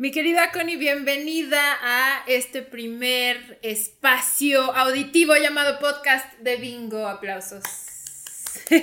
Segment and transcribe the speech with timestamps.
[0.00, 7.06] Mi querida Connie, bienvenida a este primer espacio auditivo llamado podcast de Bingo.
[7.06, 7.62] Aplausos.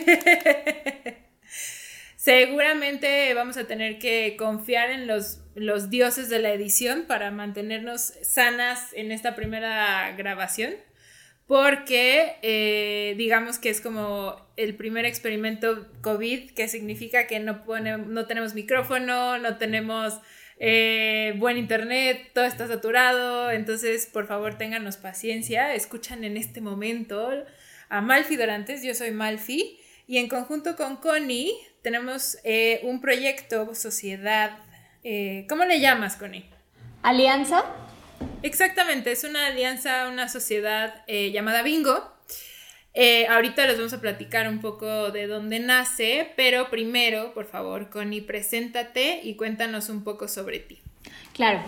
[2.16, 8.14] Seguramente vamos a tener que confiar en los, los dioses de la edición para mantenernos
[8.22, 10.76] sanas en esta primera grabación
[11.48, 18.26] porque eh, digamos que es como el primer experimento COVID, que significa que no, no
[18.28, 20.20] tenemos micrófono, no tenemos
[20.60, 27.30] eh, buen internet, todo está saturado, entonces por favor ténganos paciencia, escuchan en este momento
[27.90, 33.76] a Malfi Dorantes, yo soy Malfi, y en conjunto con Connie tenemos eh, un proyecto,
[33.76, 34.58] sociedad,
[35.48, 36.50] ¿cómo le llamas Connie?
[37.04, 37.64] Alianza
[38.44, 42.17] Exactamente, es una alianza, una sociedad eh, llamada Bingo.
[43.00, 47.92] Eh, ahorita les vamos a platicar un poco de dónde nace, pero primero, por favor,
[47.92, 50.80] Connie, preséntate y cuéntanos un poco sobre ti.
[51.36, 51.60] Claro.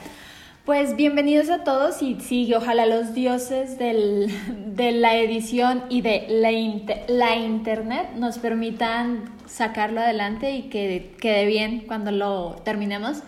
[0.66, 4.32] Pues bienvenidos a todos y sí, ojalá los dioses del,
[4.76, 6.50] de la edición y de la,
[7.08, 13.20] la, internet nos permitan sacarlo adelante y que quede bien cuando lo terminemos.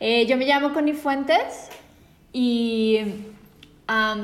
[0.00, 1.70] Eh, yo me llamo Connie Fuentes,
[2.38, 2.98] y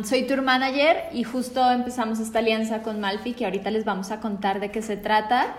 [0.05, 4.21] soy tour manager y justo empezamos esta alianza con Malfi, que ahorita les vamos a
[4.21, 5.55] contar de qué se trata.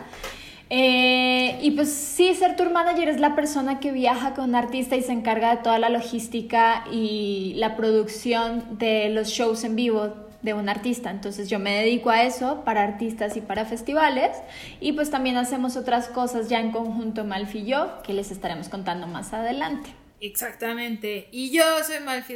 [0.70, 4.96] Eh, y pues sí, ser tour manager es la persona que viaja con un artista
[4.96, 10.14] y se encarga de toda la logística y la producción de los shows en vivo
[10.42, 11.10] de un artista.
[11.12, 14.32] Entonces yo me dedico a eso para artistas y para festivales
[14.80, 18.68] y pues también hacemos otras cosas ya en conjunto Malfi y yo que les estaremos
[18.70, 20.03] contando más adelante.
[20.24, 21.28] Exactamente.
[21.32, 22.36] Y yo soy Malfi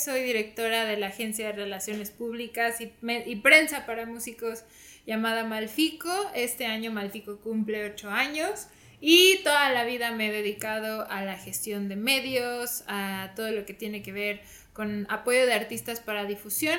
[0.00, 4.62] soy directora de la Agencia de Relaciones Públicas y, y, Prensa para Músicos
[5.06, 6.08] llamada Malfico.
[6.36, 8.68] Este año Malfico cumple ocho años
[9.00, 13.66] y toda la vida me he dedicado a la gestión de medios, a todo lo
[13.66, 14.40] que tiene que ver
[14.72, 16.78] con apoyo de artistas para difusión.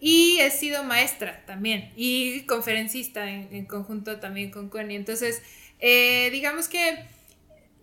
[0.00, 4.96] Y he sido maestra también y conferencista en, conjunto también con Connie.
[4.96, 5.42] Entonces,
[5.78, 7.06] eh, digamos que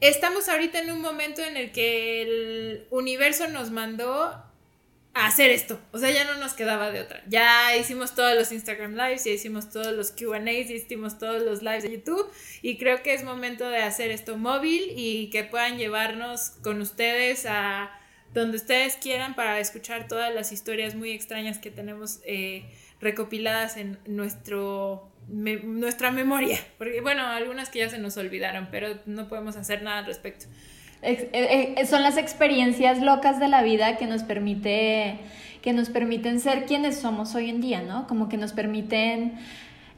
[0.07, 4.43] estamos ahorita en un momento en el que el universo nos mandó
[5.13, 5.79] a hacer esto.
[5.91, 7.23] O sea, ya no nos quedaba de otra.
[7.27, 11.61] Ya hicimos todos los Instagram Lives, ya hicimos todos los QAs, ya hicimos todos los
[11.61, 12.29] lives de YouTube.
[12.61, 17.45] Y creo que es momento de hacer esto móvil y que puedan llevarnos con ustedes
[17.45, 17.91] a
[18.33, 22.65] donde ustedes quieran para escuchar todas las historias muy extrañas que tenemos eh,
[22.99, 29.27] recopiladas en nuestro nuestra memoria, porque bueno, algunas que ya se nos olvidaron, pero no
[29.27, 30.45] podemos hacer nada al respecto.
[31.01, 35.19] Eh, eh, son las experiencias locas de la vida que nos permite
[35.61, 38.05] que nos permiten ser quienes somos hoy en día, ¿no?
[38.05, 39.33] Como que nos permiten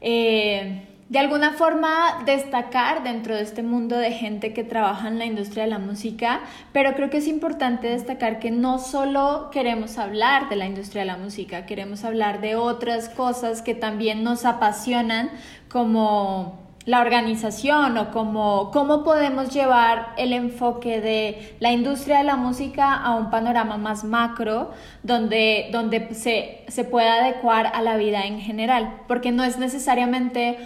[0.00, 5.24] eh, de alguna forma destacar dentro de este mundo de gente que trabaja en la
[5.24, 6.40] industria de la música,
[6.72, 11.06] pero creo que es importante destacar que no solo queremos hablar de la industria de
[11.06, 15.30] la música, queremos hablar de otras cosas que también nos apasionan
[15.68, 22.36] como la organización o como cómo podemos llevar el enfoque de la industria de la
[22.36, 28.24] música a un panorama más macro donde, donde se, se pueda adecuar a la vida
[28.24, 30.58] en general, porque no es necesariamente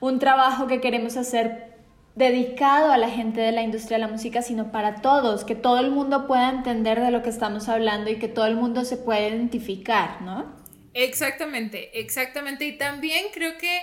[0.00, 1.74] un trabajo que queremos hacer
[2.14, 5.80] dedicado a la gente de la industria de la música, sino para todos, que todo
[5.80, 8.96] el mundo pueda entender de lo que estamos hablando y que todo el mundo se
[8.96, 10.54] pueda identificar, ¿no?
[10.94, 12.66] Exactamente, exactamente.
[12.66, 13.80] Y también creo que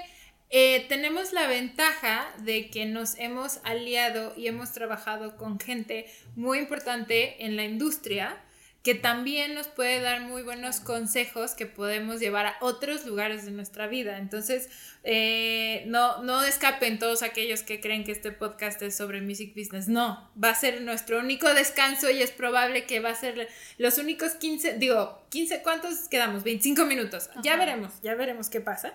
[0.50, 6.06] eh, tenemos la ventaja de que nos hemos aliado y hemos trabajado con gente
[6.36, 8.38] muy importante en la industria
[8.84, 13.52] que también nos puede dar muy buenos consejos que podemos llevar a otros lugares de
[13.52, 14.18] nuestra vida.
[14.18, 14.70] Entonces,
[15.04, 19.88] eh, no, no escapen todos aquellos que creen que este podcast es sobre music business.
[19.88, 23.48] No, va a ser nuestro único descanso y es probable que va a ser
[23.78, 26.44] los únicos 15, digo, 15, ¿cuántos quedamos?
[26.44, 27.30] 25 minutos.
[27.44, 28.94] Ya veremos, ya veremos qué pasa.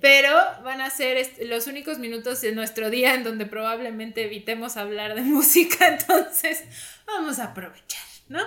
[0.00, 0.32] Pero
[0.64, 5.20] van a ser los únicos minutos de nuestro día en donde probablemente evitemos hablar de
[5.22, 5.88] música.
[5.88, 6.64] Entonces,
[7.06, 8.40] vamos a aprovechar, ¿no?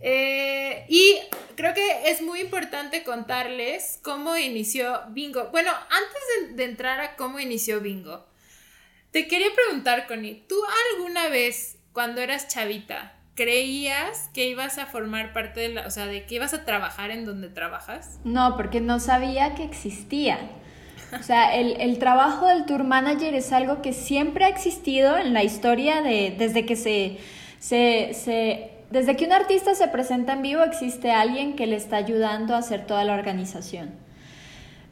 [0.00, 1.18] Eh, y
[1.56, 5.48] creo que es muy importante contarles cómo inició Bingo.
[5.50, 8.26] Bueno, antes de, entrar a cómo inició Bingo,
[9.10, 10.56] te quería preguntar, Connie, ¿tú
[10.92, 16.06] alguna vez, cuando eras chavita, creías que ibas a formar parte de la, o sea,
[16.06, 18.18] de que ibas a trabajar en donde trabajas?
[18.24, 20.38] No, porque no sabía que existía.
[21.18, 25.32] O sea, el, el, trabajo del tour manager es algo que siempre ha existido en
[25.32, 27.18] la historia de, desde que se,
[27.60, 31.96] se, se desde que un artista se presenta en vivo existe alguien que le está
[31.96, 33.90] ayudando a hacer toda la organización.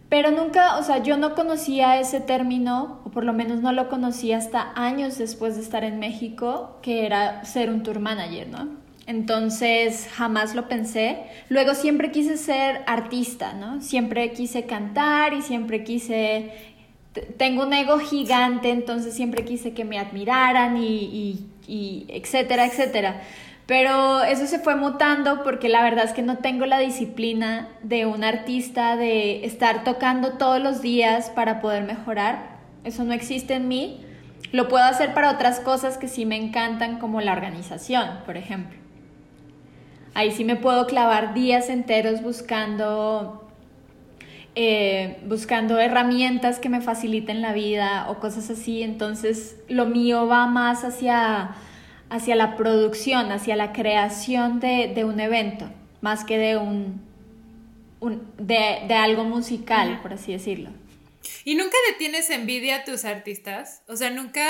[0.09, 3.89] Pero nunca, o sea, yo no conocía ese término, o por lo menos no lo
[3.89, 8.83] conocía hasta años después de estar en México, que era ser un tour manager, ¿no?
[9.07, 11.19] entonces jamás lo pensé.
[11.49, 13.81] Luego siempre quise ser artista, ¿no?
[13.81, 16.53] Siempre quise cantar y siempre quise...
[17.37, 23.23] Tengo un ego gigante, entonces siempre quise que me admiraran y, y etcétera, etcétera.
[23.73, 28.05] Pero eso se fue mutando porque la verdad es que no tengo la disciplina de
[28.05, 32.59] un artista de estar tocando todos los días para poder mejorar.
[32.85, 34.05] Eso no existe en mí.
[34.53, 38.79] Lo puedo hacer para otras cosas que sí me encantan, como la organización, por ejemplo.
[40.13, 43.51] Ahí sí me puedo clavar días enteros buscando,
[44.55, 48.83] eh, buscando herramientas que me faciliten la vida o cosas así.
[48.83, 51.53] Entonces lo mío va más hacia,
[52.13, 55.71] hacia la producción, hacia la creación de, un evento,
[56.03, 57.01] más que de, un,
[58.37, 60.69] de, algo musical, por así decirlo.
[61.45, 63.83] ¿Y nunca le tienes envidia a tus artistas?
[63.89, 64.43] O sea, ¿nunca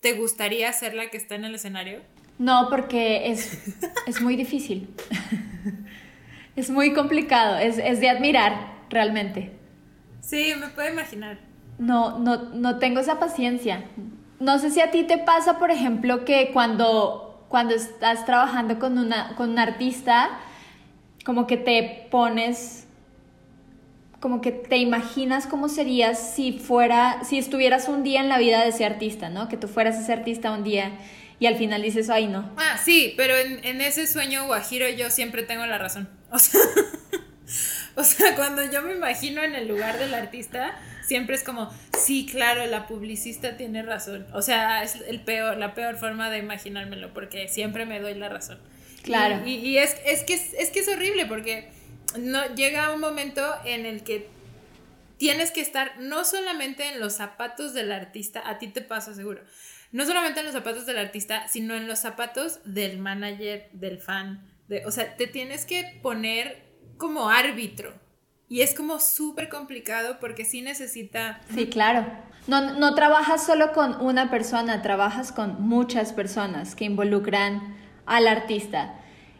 [0.00, 2.00] te gustaría ser la que está en el escenario?
[2.40, 3.62] No, porque es,
[4.08, 4.88] es muy difícil.
[6.56, 9.52] es muy complicado, es, de admirar realmente.
[10.20, 11.38] Sí, me puedo imaginar.
[11.78, 13.84] No, no, no tengo esa paciencia.
[14.44, 18.98] No sé si a ti te pasa, por ejemplo, que cuando, cuando estás trabajando con,
[18.98, 20.38] una, con un artista,
[21.24, 22.86] como que te pones,
[24.20, 28.60] como que te imaginas cómo serías si fuera, si estuvieras un día en la vida
[28.60, 29.48] de ese artista, ¿no?
[29.48, 30.92] Que tú fueras ese artista un día
[31.40, 32.50] y al final dices, ay, no.
[32.58, 36.06] Ah, sí, pero en, ese sueño guajiro yo siempre tengo la razón.
[36.34, 36.60] O sea,
[37.96, 42.26] o sea, cuando yo me imagino en el lugar del artista, siempre es como, sí,
[42.26, 44.26] claro, la publicista tiene razón.
[44.32, 48.28] O sea, es el peor, la peor forma de imaginármelo, porque siempre me doy la
[48.28, 48.58] razón.
[49.02, 49.46] Claro.
[49.46, 51.68] Y, es, es, que, es que es horrible, porque
[52.18, 54.28] no, llega un momento en el que
[55.18, 59.42] tienes que estar no solamente en los zapatos del artista, a ti te pasa seguro,
[59.92, 64.44] no solamente en los zapatos del artista, sino en los zapatos del manager, del fan.
[64.68, 66.64] De, o sea, te tienes que poner
[66.96, 67.94] como árbitro.
[68.48, 71.40] Y es como súper complicado porque sí necesita...
[71.54, 72.06] Sí, claro.
[72.46, 77.76] No, no trabajas solo con una persona, trabajas con muchas personas que involucran
[78.06, 78.94] al artista.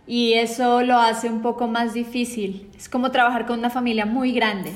[0.07, 2.71] Y eso lo hace un poco más difícil.
[2.77, 4.73] Es como trabajar con una familia muy grande.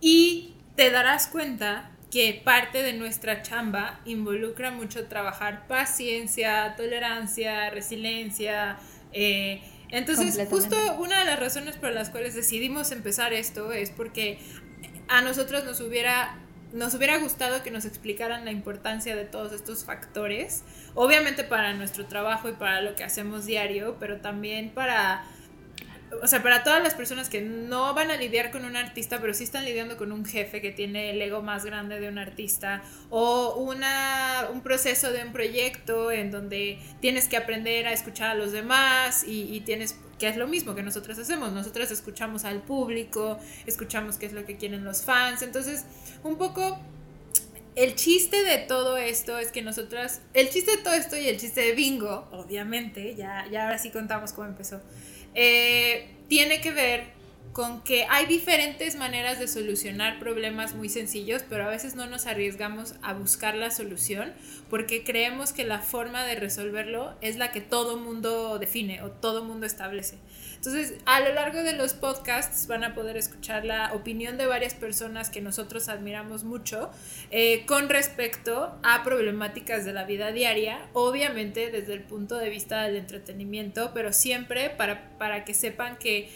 [0.00, 8.76] Y te darás cuenta que parte de nuestra chamba involucra mucho trabajar paciencia, tolerancia, resiliencia.
[9.12, 14.38] Eh, entonces, justo una de las razones por las cuales decidimos empezar esto es porque
[15.08, 16.38] a nosotros nos hubiera
[16.72, 20.62] nos hubiera gustado que nos explicaran la importancia de todos estos factores,
[20.94, 25.24] obviamente para nuestro trabajo y para lo que hacemos diario, pero también para
[26.20, 29.32] o sea, para todas las personas que no van a lidiar con un artista, pero
[29.32, 32.82] sí están lidiando con un jefe que tiene el ego más grande de un artista,
[33.08, 38.34] o una, un proceso de un proyecto en donde tienes que aprender a escuchar a
[38.34, 43.38] los demás y, tienes que es lo mismo que nosotros hacemos, nosotros escuchamos al público,
[43.66, 45.84] escuchamos qué es lo que quieren los fans, entonces
[46.24, 46.78] un poco
[47.74, 51.38] el chiste de todo esto es que nosotras, el chiste de todo esto y el
[51.38, 54.80] chiste de Bingo, obviamente, ya, ya ahora sí contamos cómo empezó,
[55.34, 57.12] eh, tiene que ver
[57.52, 62.26] con que hay diferentes maneras de solucionar problemas muy sencillos, pero a veces no nos
[62.26, 64.32] arriesgamos a buscar la solución
[64.70, 69.44] porque creemos que la forma de resolverlo es la que todo mundo define o todo
[69.44, 70.16] mundo establece.
[70.64, 74.74] Entonces, a lo largo de los podcasts van a poder escuchar la opinión de varias
[74.74, 76.88] personas que nosotros admiramos mucho
[77.32, 82.84] eh, con respecto a problemáticas de la vida diaria, obviamente desde el punto de vista
[82.84, 86.30] del entretenimiento, pero siempre para, para que sepan que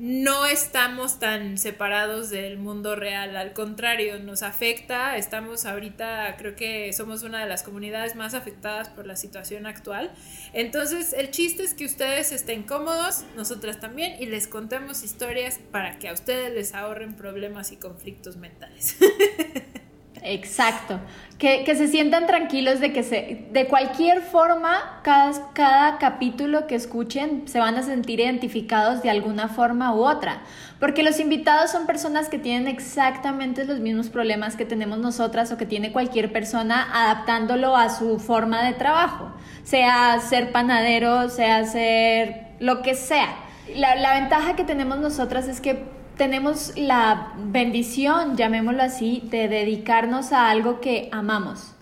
[0.00, 6.90] no estamos tan separados del mundo real, al contrario, nos afecta, estamos ahorita, creo que
[6.94, 10.10] somos una de las comunidades más afectadas por la situación actual.
[10.54, 15.98] Entonces, el chiste es que ustedes estén cómodos, nosotras también, y les contemos historias para
[15.98, 18.96] que a ustedes les ahorren problemas y conflictos mentales.
[20.22, 21.00] Exacto.
[21.38, 27.48] Que, se sientan tranquilos de que se, de cualquier forma, cada, cada capítulo que escuchen
[27.48, 30.42] se van a sentir identificados de alguna forma u otra.
[30.78, 35.56] Porque los invitados son personas que tienen exactamente los mismos problemas que tenemos nosotras o
[35.56, 39.32] que tiene cualquier persona adaptándolo a su forma de trabajo.
[39.64, 43.34] Sea ser panadero, sea ser lo que sea.
[43.74, 50.34] La, la ventaja que tenemos nosotras es que tenemos la bendición, llamémoslo así, de dedicarnos
[50.34, 51.72] a algo que amamos.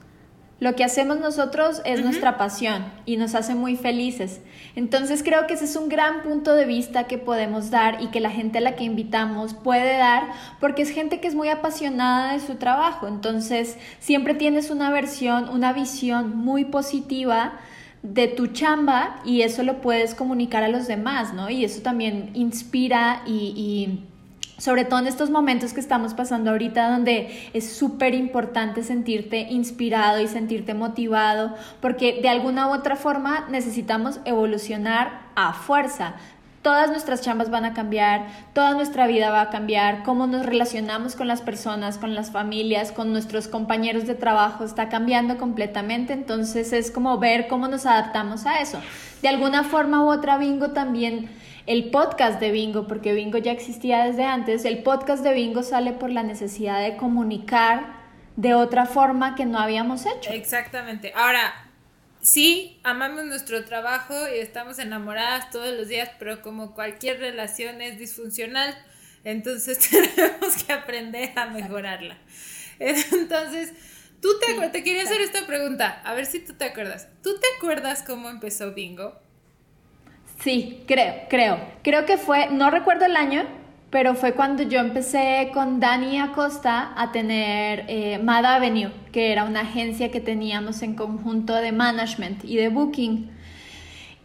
[0.60, 4.40] Lo que hacemos nosotros es nuestra pasión y nos hace muy felices.
[4.76, 8.20] Entonces creo que ese es un gran punto de vista que podemos dar y que
[8.20, 10.28] la gente a la que invitamos puede dar
[10.60, 13.08] porque es gente que es muy apasionada de su trabajo.
[13.08, 17.54] Entonces siempre tienes una versión, una visión muy positiva
[18.02, 21.50] de tu chamba y eso lo puedes comunicar a los demás, ¿no?
[21.50, 24.04] Y eso también inspira y,
[24.58, 30.20] sobre todo en estos momentos que estamos pasando ahorita donde es súper importante sentirte inspirado
[30.20, 36.16] y sentirte motivado porque de alguna u otra forma necesitamos evolucionar a fuerza
[36.62, 41.16] todas nuestras chambas van a cambiar, toda nuestra vida va a cambiar, cómo nos relacionamos
[41.16, 46.72] con las personas, con las familias, con nuestros compañeros de trabajo, está cambiando completamente, entonces
[46.72, 48.80] es como ver cómo nos adaptamos a eso.
[49.22, 51.30] De alguna forma u otra, Bingo también,
[51.68, 55.92] el podcast de Bingo, porque Bingo ya existía desde antes, el podcast de Bingo sale
[55.92, 60.32] por la necesidad de comunicar de otra forma que no habíamos hecho.
[60.32, 61.12] Exactamente.
[61.14, 61.70] Ahora,
[62.22, 67.98] sí, amamos nuestro trabajo y estamos enamoradas todos los días, pero como cualquier relación es
[67.98, 68.74] disfuncional,
[69.24, 72.16] entonces tenemos que aprender a mejorarla.
[72.78, 73.74] Entonces,
[74.22, 77.08] tú te, te quería hacer esta pregunta, a ver si tú te acuerdas.
[77.22, 79.27] ¿Tú te acuerdas cómo empezó Bingo?
[80.40, 81.58] Sí, creo, creo.
[81.82, 83.42] Creo que fue, no recuerdo el año,
[83.90, 89.44] pero fue cuando yo empecé con Dani Acosta a tener eh, Mad Avenue, que era
[89.44, 93.30] una agencia que teníamos en conjunto de management y de booking.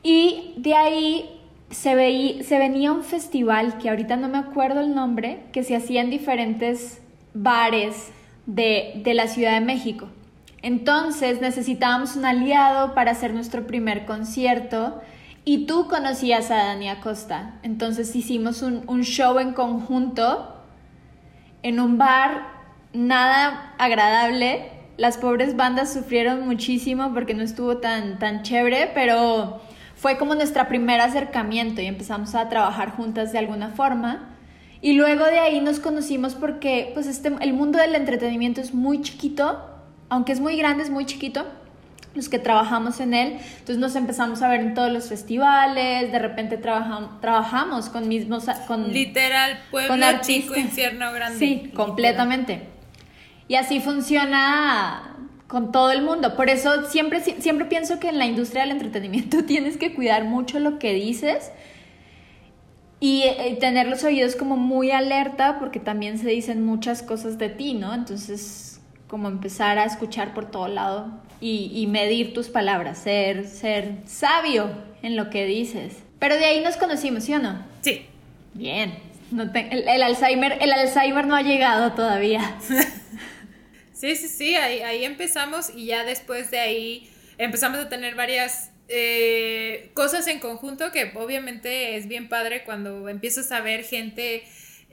[0.03, 1.41] Y de ahí
[1.71, 5.75] se, veía, se venía un festival, que ahorita no me acuerdo el nombre, que se
[5.75, 7.01] hacía en diferentes
[7.33, 8.11] bares
[8.45, 10.09] de, de la Ciudad de México.
[10.61, 15.01] Entonces necesitábamos un aliado para hacer nuestro primer concierto
[15.45, 17.55] y tú conocías a Dani Acosta.
[17.63, 20.49] Entonces hicimos un, show en conjunto
[21.63, 22.47] en un bar
[22.93, 24.71] nada agradable.
[24.97, 29.61] Las pobres bandas sufrieron muchísimo porque no estuvo tan, tan chévere, pero
[29.95, 34.29] fue como nuestro primer acercamiento y empezamos a trabajar juntas de alguna forma.
[34.81, 39.01] Y luego de ahí nos conocimos porque pues este, el mundo del entretenimiento es muy
[39.01, 39.61] chiquito,
[40.09, 41.45] aunque es muy grande, es muy chiquito
[42.15, 43.37] los que trabajamos en él.
[43.59, 48.45] Entonces nos empezamos a ver en todos los festivales, de repente trabajamos, trabajamos con mismos...
[48.67, 51.39] Con, Literal, pueblo con chico, infierno grande.
[51.39, 52.67] Sí, completamente.
[53.47, 55.15] Y así funciona
[55.47, 56.35] con todo el mundo.
[56.35, 60.59] Por eso siempre, siempre pienso que en la industria del entretenimiento tienes que cuidar mucho
[60.59, 61.51] lo que dices
[62.99, 67.49] y, y tener los oídos como muy alerta porque también se dicen muchas cosas de
[67.49, 67.93] ti, ¿no?
[67.93, 71.11] Entonces como empezar a escuchar por todo lado
[71.45, 74.71] y, medir tus palabras, ser, ser sabio
[75.01, 75.97] en lo que dices.
[76.19, 77.65] Pero de ahí nos conocimos, ¿sí o no?
[77.81, 78.05] Sí.
[78.53, 78.97] Bien.
[79.29, 82.57] No el, Alzheimer, el Alzheimer no ha llegado todavía.
[83.93, 88.71] sí, sí, sí, ahí, ahí empezamos y ya después de ahí empezamos a tener varias
[88.87, 94.43] eh, cosas en conjunto que obviamente es bien padre cuando empiezas a ver gente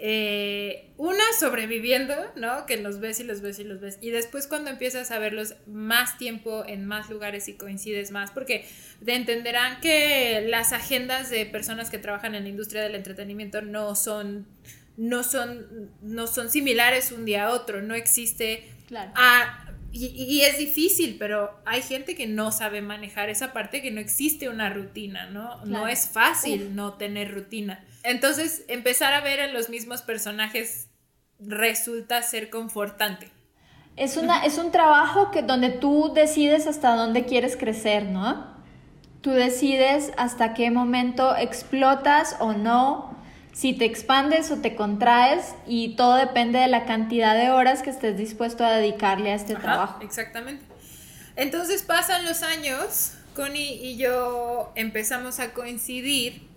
[0.02, 2.64] eh, una sobreviviendo, ¿no?
[2.64, 3.99] Que los ves y los ves y los ves.
[4.00, 8.66] Y después cuando empiezas a verlos más tiempo en más lugares y coincides más, porque
[9.04, 13.95] te entenderán que las agendas de personas que trabajan en la industria del entretenimiento no
[13.95, 14.47] son,
[14.97, 18.66] no son, no son similares un día a otro, no existe...
[18.88, 19.12] Claro.
[19.92, 24.49] y, es difícil, pero hay gente que no sabe manejar esa parte que no existe
[24.49, 25.62] una rutina, ¿no?
[25.66, 27.85] No es fácil no tener rutina.
[28.02, 30.88] Entonces, empezar a ver a los mismos personajes
[31.38, 33.30] resulta ser confortante.
[33.97, 38.59] Es, una, es un trabajo que, donde tú decides hasta dónde quieres crecer, ¿no?
[39.21, 43.16] Tú decides hasta qué momento explotas o no,
[43.52, 47.90] si te expandes o te contraes y todo depende de la cantidad de horas que
[47.90, 50.02] estés dispuesto a dedicarle a este trabajo.
[50.02, 50.64] Exactamente.
[51.37, 56.50] Entonces pasan los años, Connie y yo empezamos a coincidir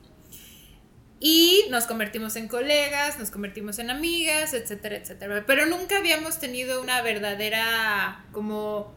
[1.25, 5.46] y nos convertimos en colegas, nos convertimos en amigas, etcétera, etcétera.
[5.48, 8.94] Pero nunca habíamos tenido una verdadera como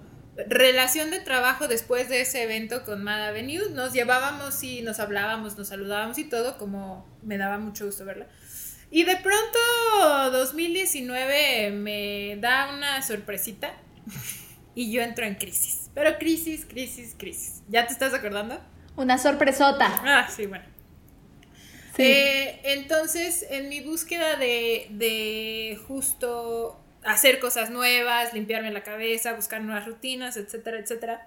[0.49, 3.71] relación de trabajo después de ese evento con Mad Avenue.
[3.71, 8.27] Nos llevábamos y nos hablábamos, nos saludábamos y todo, como me daba mucho gusto verla.
[8.91, 13.73] Y de pronto 2019 me da una sorpresita
[14.75, 15.93] y yo entro en crisis.
[15.95, 17.63] Pero crisis, crisis, crisis.
[17.69, 18.61] ¿Ya te estás acordando?
[18.97, 19.87] Una sorpresota.
[20.05, 20.76] Ah, sí, bueno.
[21.99, 29.87] Eh, entonces, en mi búsqueda de, justo hacer cosas nuevas, limpiarme la cabeza, buscar nuevas
[29.87, 31.27] rutinas, etcétera, etcétera,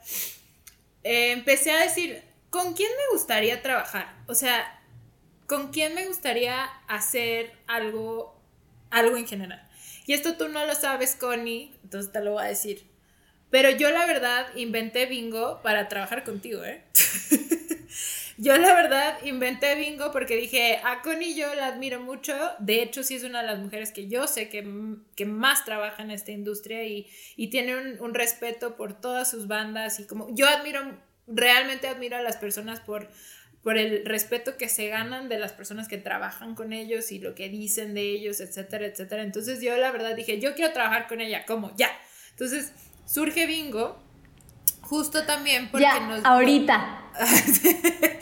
[1.03, 4.13] eh, empecé a decir, ¿con quién me gustaría trabajar?
[4.27, 4.81] O sea,
[5.47, 8.37] ¿con quién me gustaría hacer algo,
[8.89, 9.65] algo en general?
[10.05, 12.89] Y esto tú no lo sabes, Connie, entonces te lo voy a decir.
[13.49, 16.83] Pero yo la verdad inventé bingo para trabajar contigo, ¿eh?
[18.41, 22.33] Yo la verdad inventé bingo porque dije, a Connie yo la admiro mucho.
[22.59, 26.09] De hecho, sí es una de las mujeres que yo sé que, más trabaja en
[26.09, 27.05] esta industria y,
[27.51, 29.99] tiene un, respeto por todas sus bandas.
[29.99, 30.79] Y como yo admiro
[31.27, 33.09] realmente admiro a las personas por,
[33.61, 37.35] por el respeto que se ganan de las personas que trabajan con ellos y lo
[37.35, 39.23] que dicen de ellos, etcétera, etcétera.
[39.23, 41.73] Entonces yo la verdad dije, yo quiero trabajar con ella, ¿cómo?
[41.75, 41.89] Ya.
[42.29, 42.71] Entonces
[43.05, 44.01] surge Bingo,
[44.89, 46.25] justo también porque ya, nos...
[46.25, 47.03] Ahorita.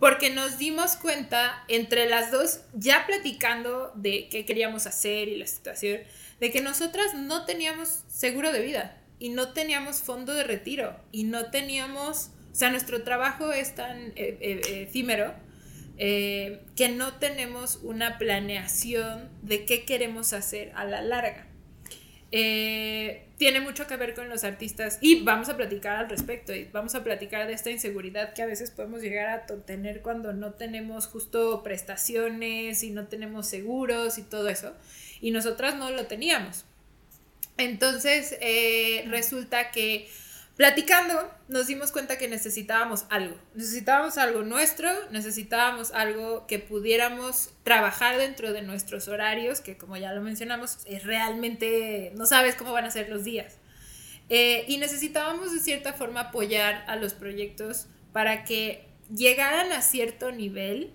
[0.00, 5.46] porque nos dimos cuenta entre las dos, ya platicando de qué queríamos hacer y la
[5.46, 6.00] situación,
[6.40, 11.24] de que nosotras no teníamos seguro de vida y no teníamos fondo de retiro y
[11.24, 15.34] no teníamos, o sea, nuestro trabajo es tan eh, eh, efímero
[15.98, 21.46] eh, que no tenemos una planeación de qué queremos hacer a la larga.
[23.36, 27.04] Tiene mucho que ver con los artistas y vamos a platicar al respecto vamos a
[27.04, 31.62] platicar de esta inseguridad que a veces podemos llegar a tener cuando no tenemos justo
[31.62, 34.72] prestaciones y no tenemos seguros y todo eso
[35.20, 36.64] y nosotras no lo teníamos.
[37.56, 40.08] Entonces eh, resulta que
[40.56, 48.16] platicando nos dimos cuenta que necesitábamos algo, necesitábamos algo nuestro, necesitábamos algo que pudiéramos trabajar
[48.18, 52.84] dentro de nuestros horarios, que como ya lo mencionamos, es realmente no sabes cómo van
[52.84, 53.58] a ser los días.
[54.28, 60.32] Eh, y necesitábamos de cierta forma apoyar a los proyectos para que llegaran a cierto
[60.32, 60.94] nivel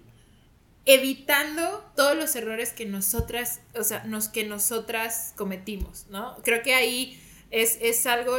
[0.85, 6.37] evitando todos los errores que nosotras, o sea, que nosotras cometimos, ¿no?
[6.43, 8.35] Creo que ahí es, es algo,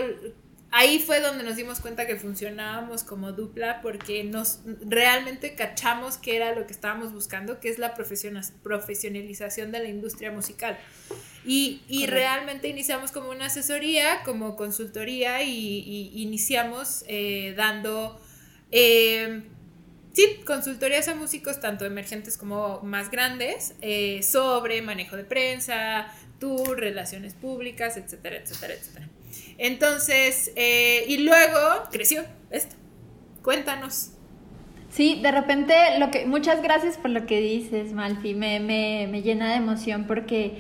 [0.73, 6.37] ahí fue donde nos dimos cuenta que funcionábamos como dupla porque nos realmente cachamos que
[6.37, 10.79] era lo que estábamos buscando, que es la profesionalización de la industria musical.
[11.45, 18.21] Y, y realmente iniciamos como una asesoría, como consultoría y, iniciamos eh, dando...
[18.71, 19.43] Eh,
[20.13, 26.79] sí, consultorías a músicos, tanto emergentes como más grandes, eh, sobre manejo de prensa, tour,
[26.79, 29.09] relaciones públicas, etcétera, etcétera, etcétera.
[29.61, 31.59] Entonces, eh, y luego
[31.93, 32.75] creció esto.
[33.43, 34.13] Cuéntanos.
[34.91, 38.35] Sí, de repente, lo que, muchas gracias por lo que dices, Malfi.
[38.35, 40.59] Me, me, me llena de emoción porque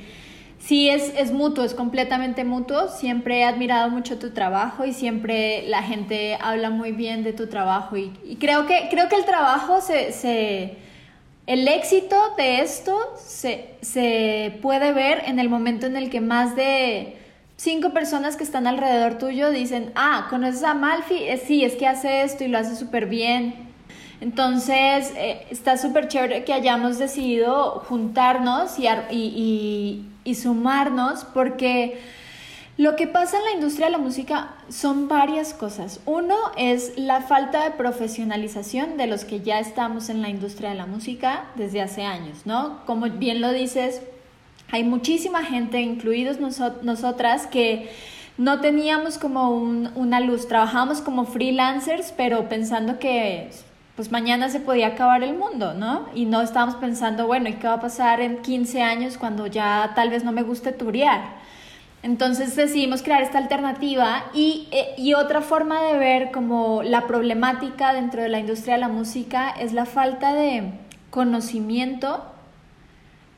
[0.60, 2.88] Sí, es, es mutuo, es completamente mutuo.
[2.88, 7.46] Siempre he admirado mucho tu trabajo y siempre la gente habla muy bien de tu
[7.46, 7.96] trabajo.
[7.96, 10.76] Y, creo, que, creo que el trabajo se, se
[11.46, 16.54] el éxito de esto se, se, puede ver en el momento en el que más
[16.54, 17.16] de
[17.60, 21.16] cinco personas que están alrededor tuyo dicen, ah, ¿conoces a Malfi?
[21.16, 23.68] Eh, sí, es que hace esto y lo hace súper bien.
[24.22, 32.00] Entonces, eh, está súper chévere que hayamos decidido juntarnos y, y, y sumarnos porque
[32.78, 36.00] lo que pasa en la industria de la música son varias cosas.
[36.06, 40.76] Uno es la falta de profesionalización de los que ya estamos en la industria de
[40.76, 42.86] la música desde hace años, ¿no?
[42.86, 44.00] Como bien lo dices,
[44.72, 47.90] hay muchísima gente, incluidos nosotras, que
[48.38, 53.50] no teníamos como una luz, trabajábamos como freelancers, pero pensando que
[53.96, 56.08] pues mañana se podía acabar el mundo, ¿no?
[56.14, 59.92] Y no estábamos pensando, bueno, ¿y qué va a pasar en 15 años cuando ya
[59.94, 61.40] tal vez no me guste turear?
[62.02, 68.22] Entonces decidimos crear esta alternativa eh, y, otra forma de ver como la problemática dentro
[68.22, 70.72] de la industria de la música es la falta de
[71.10, 72.24] conocimiento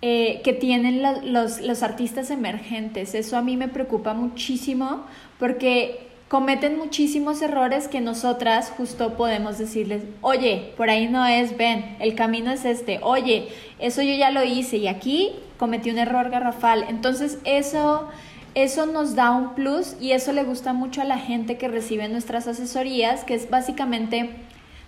[0.03, 3.15] eh, que tienen los, los artistas emergentes.
[3.15, 5.05] Eso a mí me preocupa muchísimo
[5.39, 11.97] porque cometen muchísimos errores que nosotras justo podemos decirles, oye, por ahí no es, ven,
[12.01, 16.31] el camino es este, oye, eso yo ya lo hice y aquí cometí un error
[16.31, 16.87] garrafal.
[16.89, 18.09] Entonces eso,
[18.55, 22.09] eso nos da un plus y eso le gusta mucho a la gente que recibe
[22.09, 24.31] nuestras asesorías, que es básicamente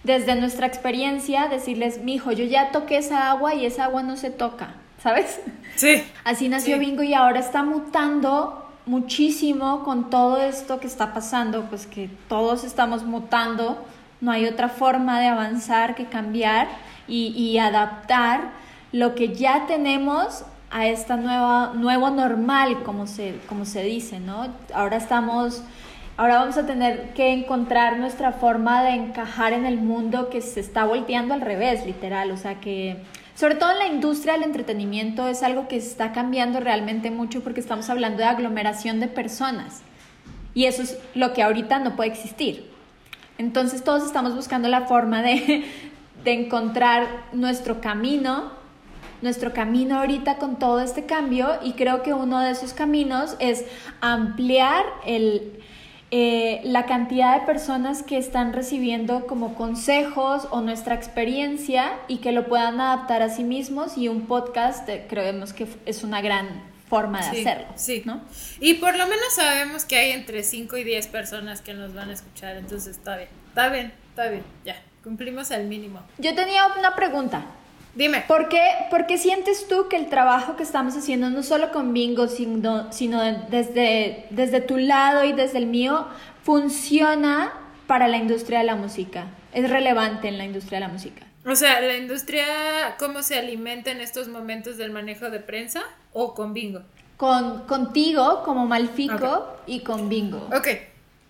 [0.02, 4.30] desde nuestra experiencia decirles, mijo, yo ya toqué esa agua y esa agua no se
[4.30, 5.38] toca, ¿sabes?
[5.76, 6.02] Sí.
[6.24, 11.86] Así nació Bingo y ahora está mutando muchísimo con todo esto que está pasando, pues
[11.86, 13.84] que todos estamos mutando,
[14.22, 16.68] no hay otra forma de avanzar que cambiar
[17.06, 18.52] y, adaptar
[18.92, 24.46] lo que ya tenemos a esta nueva, nuevo normal, como se, como se dice, ¿no?
[24.72, 25.62] Ahora estamos,
[26.16, 30.60] ahora vamos a tener que encontrar nuestra forma de encajar en el mundo que se
[30.60, 32.96] está volteando al revés, literal, o sea que
[33.34, 37.60] sobre todo en la industria del entretenimiento es algo que está cambiando realmente mucho porque
[37.60, 39.82] estamos hablando de aglomeración de personas.
[40.54, 42.70] Y eso es lo que ahorita no puede existir.
[43.38, 45.64] Entonces todos estamos buscando la forma de,
[46.24, 48.52] de encontrar nuestro camino,
[49.20, 53.64] nuestro camino ahorita con todo este cambio y creo que uno de esos caminos es
[54.00, 55.63] ampliar el,
[56.16, 62.30] eh, la cantidad de personas que están recibiendo como consejos o nuestra experiencia y que
[62.30, 66.62] lo puedan adaptar a sí mismos y un podcast eh, creemos que es una gran
[66.88, 67.66] forma de hacerlo.
[67.74, 68.20] Sí, ¿no?
[68.60, 72.10] Y por lo menos sabemos que hay entre 5 y 10 personas que nos van
[72.10, 73.28] a escuchar, entonces está bien.
[73.48, 75.98] está bien, está bien, ya, cumplimos el mínimo.
[76.18, 77.44] Yo tenía una pregunta.
[77.94, 78.24] Dime.
[78.26, 81.92] ¿Por qué, ¿Por qué sientes tú que el trabajo que estamos haciendo, no solo con
[81.92, 86.08] Bingo, sino, sino desde, desde tu lado y desde el mío,
[86.42, 87.52] funciona
[87.86, 89.26] para la industria de la música?
[89.52, 91.24] ¿Es relevante en la industria de la música?
[91.46, 96.34] O sea, la industria, ¿cómo se alimenta en estos momentos del manejo de prensa o
[96.34, 96.82] con Bingo?
[97.16, 100.48] Con, contigo como Malfico y con Bingo.
[100.52, 100.68] Ok.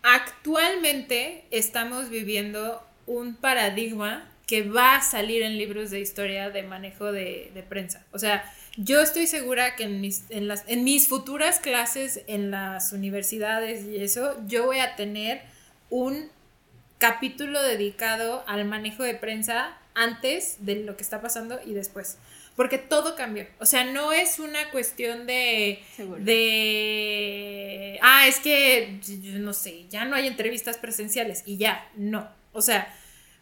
[0.03, 4.25] Actualmente estamos viviendo un paradigma
[4.55, 8.05] que va a salir en libros de historia de manejo de, prensa.
[8.13, 8.45] O sea,
[8.77, 13.85] yo estoy segura que en mis, en, las, en mis futuras clases en las universidades
[13.85, 15.43] y eso, yo voy a tener
[15.91, 16.29] un
[16.99, 22.19] capítulo dedicado al manejo de prensa antes de lo que está pasando y después.
[22.55, 23.49] Porque todo cambió.
[23.59, 25.83] O sea, no es una cuestión de.
[26.19, 27.99] de.
[28.03, 29.01] Ah, es que.
[29.25, 31.91] No sé, ya no hay entrevistas presenciales y ya.
[31.97, 32.29] No.
[32.53, 32.95] O sea,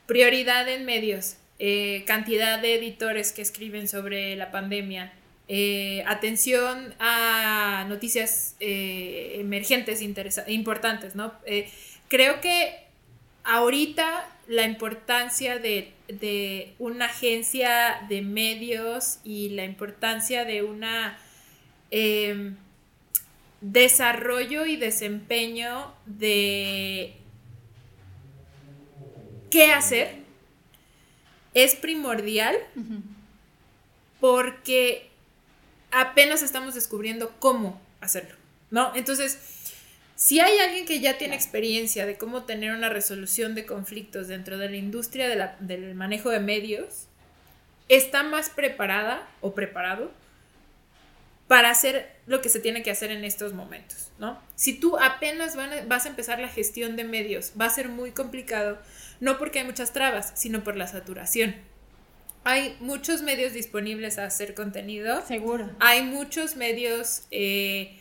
[0.06, 1.36] prioridad en medios.
[1.58, 5.12] Eh, cantidad de editores que escriben sobre la pandemia.
[5.46, 11.32] Eh, atención a noticias eh, emergentes importantes, ¿no?
[12.08, 12.82] creo que
[13.44, 15.92] ahorita la importancia de,
[16.78, 21.18] una agencia de medios y la importancia de una
[21.90, 22.56] em,
[23.60, 27.14] desarrollo y desempeño de
[29.52, 30.16] qué hacer
[31.54, 32.56] es primordial
[34.18, 35.10] porque
[35.90, 38.34] apenas estamos descubriendo cómo hacerlo,
[38.70, 38.92] ¿no?
[38.96, 39.38] Entonces,
[40.16, 44.56] si hay alguien que ya tiene experiencia de cómo tener una resolución de conflictos dentro
[44.56, 47.08] de la industria del manejo de medios,
[47.88, 50.10] está más preparada o preparado
[51.52, 54.40] para hacer lo que se tiene que hacer en estos momentos, ¿no?
[54.54, 55.54] Si tú apenas
[55.86, 58.78] vas a empezar la gestión de medios, va a ser muy complicado,
[59.20, 61.54] no porque hay muchas trabas, sino por la saturación.
[62.44, 65.26] Hay muchos medios disponibles a hacer contenido.
[65.26, 65.68] Seguro.
[65.78, 68.00] Hay muchos medios eh,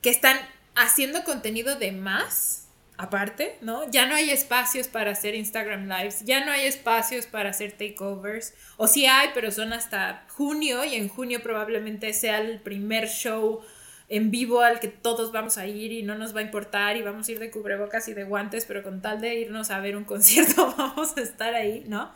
[0.00, 0.38] que están
[0.74, 2.67] haciendo contenido de más,
[2.98, 3.88] aparte, ¿no?
[3.90, 8.54] Ya no hay espacios para hacer Instagram Lives, ya no hay espacios para hacer takeovers,
[8.76, 13.60] o sí hay, pero son hasta junio y en junio probablemente sea el primer show
[14.08, 17.02] en vivo al que todos vamos a ir y no nos va a importar y
[17.02, 19.96] vamos a ir de cubrebocas y de guantes, pero con tal de irnos a ver
[19.96, 22.10] un concierto vamos a estar ahí, ¿no?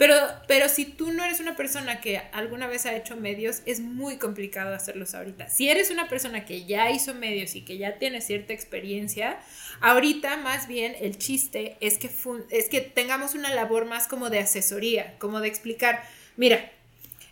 [0.00, 0.16] Pero,
[0.48, 4.16] pero si tú no eres una persona que alguna vez ha hecho medios, es muy
[4.16, 5.50] complicado hacerlos ahorita.
[5.50, 9.38] Si eres una persona que ya hizo medios y que ya tiene cierta experiencia,
[9.82, 12.10] ahorita más bien el chiste es que,
[12.48, 16.02] es que tengamos una labor más como de asesoría, como de explicar,
[16.38, 16.72] mira,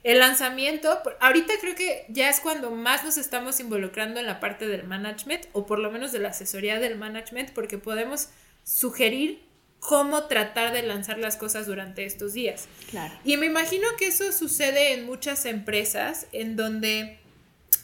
[0.05, 4.69] el lanzamiento, ahorita creo que ya es cuando más nos estamos involucrando en la parte
[4.69, 8.29] del management o por lo menos de la asesoría del management porque podemos
[8.63, 9.48] sugerir
[9.81, 12.69] cómo tratar de lanzar las cosas durante estos días.
[12.91, 13.15] Claro.
[13.25, 17.19] Y me imagino que eso sucede en muchas empresas en donde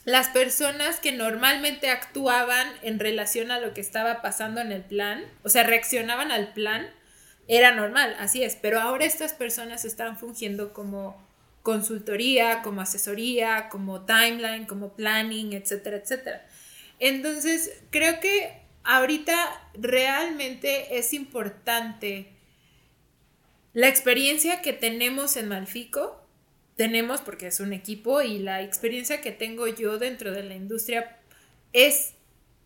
[0.04, 5.24] las personas que normalmente actuaban en relación a lo que estaba pasando en el plan,
[5.42, 6.86] o sea, reaccionaban al plan,
[7.48, 11.22] era normal, así es, pero ahora estas personas están fungiendo como
[11.62, 16.46] consultoría, como asesoría, como timeline, como planning, etcétera, etcétera.
[16.98, 22.34] Entonces, creo que ahorita realmente es importante
[23.74, 26.24] la experiencia que tenemos en Malfico,
[26.76, 31.18] tenemos porque es un equipo y la experiencia que tengo yo dentro de la industria
[31.72, 32.14] es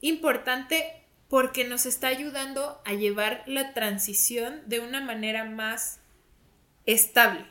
[0.02, 6.00] importante porque nos está ayudando a llevar la transición de una manera más
[6.85, 7.46] estable.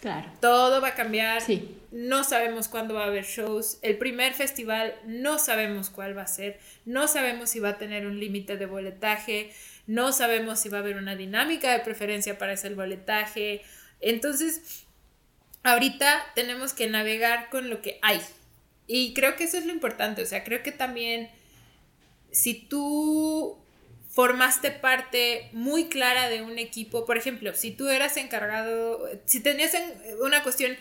[0.00, 0.30] Claro.
[0.40, 1.40] Todo va a cambiar.
[1.40, 1.78] Sí.
[1.90, 3.78] No sabemos cuándo va a haber shows.
[3.82, 6.60] El primer festival no sabemos cuál va a ser.
[6.84, 9.52] No sabemos si va a tener un límite de boletaje.
[9.86, 13.62] No sabemos si va a haber una dinámica de preferencia para ese boletaje.
[14.00, 14.84] Entonces,
[15.62, 18.20] ahorita tenemos que navegar con lo que hay.
[18.86, 20.22] Y creo que eso es lo importante.
[20.22, 21.30] O sea, creo que también
[22.30, 23.58] si tú
[24.16, 27.04] formaste parte muy clara de un equipo.
[27.04, 29.76] Por ejemplo, si tú eras encargado, si tenías
[30.24, 30.74] una cuestión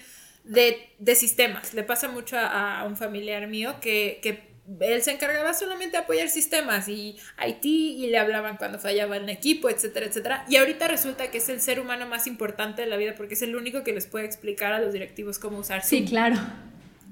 [0.46, 6.04] de, sistemas, le pasa mucho a, un familiar mío que, él se encargaba solamente de
[6.04, 10.46] apoyar sistemas y IT y le hablaban cuando fallaba el equipo, etcétera, etcétera.
[10.50, 13.42] Y ahorita resulta que es el ser humano más importante de la vida porque es
[13.44, 16.38] el único que les puede explicar a los directivos cómo usar Sí, claro.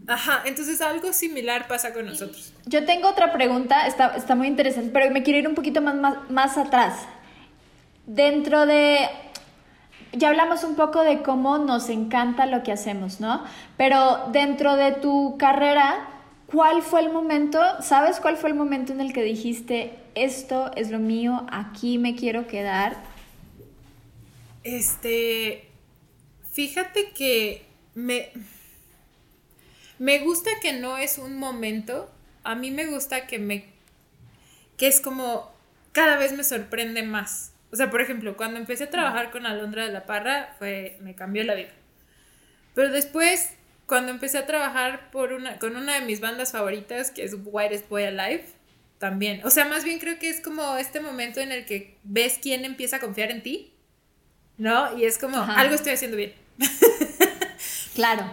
[0.07, 2.53] Ajá, entonces algo similar pasa con nosotros.
[2.65, 5.95] Yo tengo otra pregunta, está, está muy interesante, pero me quiero ir un poquito más,
[5.95, 7.07] más, más atrás.
[8.05, 9.07] Dentro de
[10.13, 13.43] ya hablamos un poco de cómo nos encanta lo que hacemos, ¿no?
[13.77, 16.07] Pero dentro de tu carrera,
[16.47, 20.91] ¿cuál fue el momento, sabes cuál fue el momento en el que dijiste, esto es
[20.91, 22.97] lo mío, aquí me quiero quedar
[24.63, 25.67] Este,
[26.51, 28.29] fíjate que me,
[29.99, 32.11] me gusta que no es un momento,
[32.43, 33.65] a mí me gusta que me,
[34.77, 35.51] que es como,
[35.91, 37.53] cada vez me sorprende más.
[37.71, 41.15] O sea, por ejemplo, cuando empecé a trabajar con Alondra de la Parra, fue, me
[41.15, 41.71] cambió la vida.
[42.75, 43.51] Pero después,
[43.87, 47.89] cuando empecé a trabajar por una, con una de mis bandas favoritas, que es Whitest
[47.89, 48.45] Boy Alive,
[48.99, 49.41] también.
[49.43, 52.63] O sea, más bien creo que es como este momento en el que ves quién
[52.63, 53.73] empieza a confiar en ti,
[54.57, 54.97] ¿no?
[54.97, 56.33] Y es como, algo estoy haciendo bien.
[57.95, 58.23] claro.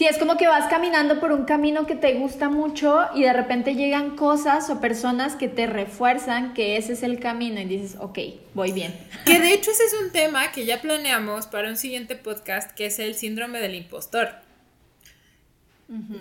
[0.00, 3.34] Sí, es como que vas caminando por un camino que te gusta mucho y de
[3.34, 7.98] repente llegan cosas o personas que te refuerzan que ese es el camino y dices,
[8.00, 8.18] ok,
[8.54, 8.94] voy bien.
[9.26, 12.86] Que de hecho ese es un tema que ya planeamos para un siguiente podcast, que
[12.86, 14.36] es el síndrome del impostor.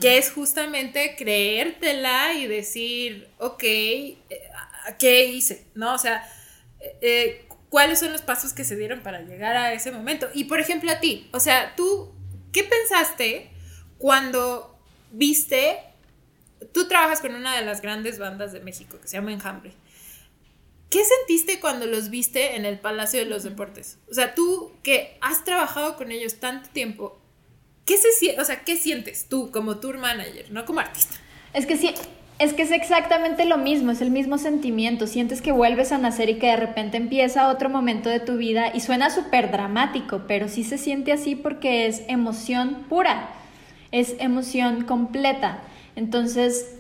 [0.02, 4.18] Que es justamente creértela y decir, ok, eh,
[5.00, 5.68] ¿qué hice?
[5.74, 5.94] ¿No?
[5.94, 6.30] O sea,
[6.82, 10.28] eh, eh, ¿cuáles son los pasos que se dieron para llegar a ese momento?
[10.34, 12.12] Y por ejemplo a ti, o sea, tú,
[12.52, 13.52] ¿qué pensaste?
[14.00, 14.76] Cuando
[15.12, 15.78] viste,
[16.74, 19.74] tú trabajas con una de las grandes bandas de México que se llama Enjambre.
[20.90, 24.00] ¿Qué sentiste cuando los viste en el Palacio de los Deportes?
[24.10, 27.20] O sea, tú que has trabajado con ellos tanto tiempo,
[27.86, 31.18] ¿qué, se, o sea, ¿qué sientes tú como tour manager, no como artista?
[31.54, 31.94] Es que sí,
[32.40, 35.08] es que es exactamente lo mismo, es el mismo sentimiento.
[35.08, 38.72] Sientes que vuelves a nacer y que de repente empieza otro momento de tu vida
[38.74, 43.36] y suena súper dramático, pero sí se siente así porque es emoción pura
[43.92, 45.60] es emoción completa.
[45.96, 46.80] Entonces,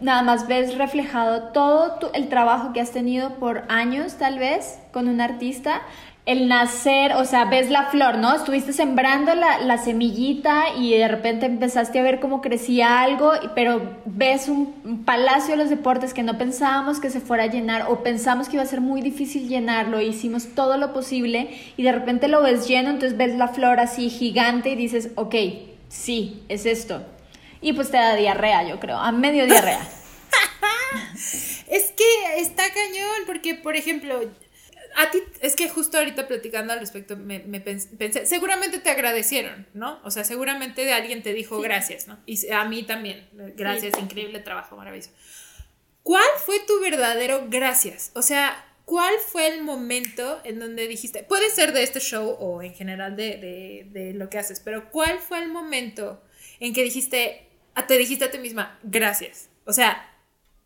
[0.00, 5.08] nada más ves reflejado todo el trabajo que has tenido por años, tal vez, con
[5.08, 5.82] un artista.
[6.26, 8.34] El nacer, o sea, ves la flor, ¿no?
[8.34, 14.48] Estuviste sembrando la, semillita y de repente empezaste a ver cómo crecía algo, pero ves
[14.48, 18.48] un, palacio de los deportes que no pensábamos que se fuera a llenar o pensamos
[18.48, 22.42] que iba a ser muy difícil llenarlo, hicimos todo lo posible y de repente lo
[22.42, 25.34] ves lleno, entonces ves la flor así gigante y dices, ok,
[25.88, 27.04] sí, es esto.
[27.60, 29.80] Y pues te da diarrea, yo creo, a medio diarrea.
[31.68, 34.20] es que está cañón, porque, por ejemplo,
[34.96, 40.00] a ti, es que justo ahorita platicando al respecto, me, pensé, seguramente te agradecieron, ¿no?
[40.04, 42.18] O sea, seguramente alguien te dijo gracias, ¿no?
[42.26, 45.10] Y a mí también, gracias, increíble trabajo, maravilloso.
[46.02, 48.12] ¿Cuál fue tu verdadero gracias?
[48.14, 52.62] O sea, ¿cuál fue el momento en donde dijiste, puede ser de este show o
[52.62, 56.22] en general de, lo que haces, pero cuál fue el momento
[56.58, 57.46] en que dijiste,
[57.86, 59.50] te dijiste a ti misma, gracias?
[59.66, 60.10] O sea,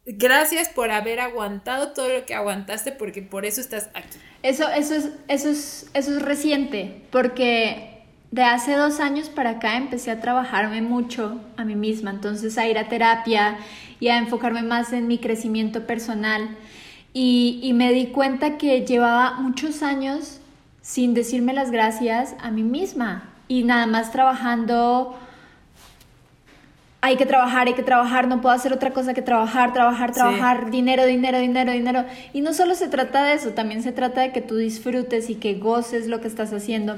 [0.06, 4.18] gracias por haber aguantado todo lo que aguantaste porque por eso estás aquí.
[4.44, 9.76] Eso, eso, es, eso, es, eso es reciente, porque de hace dos años para acá
[9.76, 13.58] empecé a trabajarme mucho a mí misma, entonces a ir a terapia
[13.98, 16.56] y a enfocarme más en mi crecimiento personal.
[17.14, 20.40] Y, me di cuenta que llevaba muchos años
[20.80, 25.18] sin decirme las gracias a mí misma y nada más trabajando.
[27.02, 30.70] Hay que trabajar, hay que trabajar, no puedo hacer otra cosa que trabajar, trabajar, trabajar,
[30.70, 32.04] dinero, dinero, dinero, dinero.
[32.32, 35.34] Y no solo se trata de eso, también se trata de que tú disfrutes y
[35.34, 36.96] que goces lo que estás haciendo.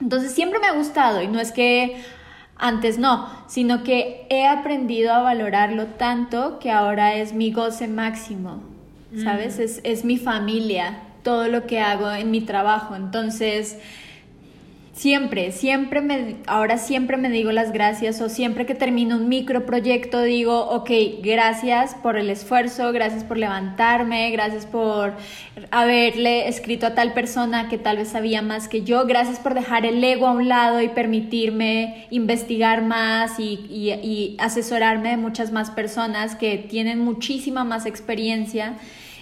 [0.00, 2.02] Entonces siempre me ha gustado y no es que
[2.56, 8.79] antes no, sino que he aprendido a valorarlo tanto que ahora es mi goce máximo.
[9.16, 9.58] ¿Sabes?
[9.58, 12.94] Es, es mi familia, todo lo que hago en mi trabajo.
[12.94, 13.78] Entonces,
[15.00, 20.20] siempre, siempre me, ahora siempre me digo las gracias o siempre que termino un microproyecto
[20.22, 20.90] digo, ok,
[21.22, 25.14] gracias por el esfuerzo, gracias por levantarme, gracias por
[25.70, 29.86] haberle escrito a tal persona que tal vez sabía más que yo, gracias por dejar
[29.86, 35.70] el ego a un lado y permitirme investigar más y, y asesorarme de muchas más
[35.70, 38.74] personas que tienen muchísima más experiencia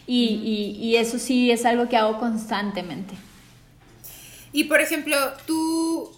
[0.08, 3.14] y, eso sí es algo que hago constantemente.
[4.52, 5.16] Y por ejemplo,
[5.46, 6.10] tú,